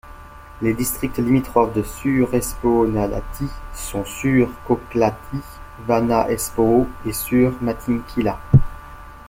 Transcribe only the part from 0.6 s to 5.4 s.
Les districts limitrophes de Suur-Espoonlahti sont Suur-Kauklahti,